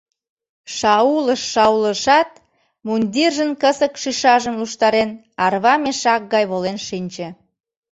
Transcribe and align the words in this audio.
Шаулыш-шаулышат, 0.77 2.29
мундиржын 2.85 3.51
кысык 3.61 3.93
шӱшажым 4.01 4.55
луштарен, 4.61 5.09
арва 5.45 5.73
мешак 5.83 6.21
гай 6.33 6.43
волен 6.51 6.77
шинче. 6.87 7.27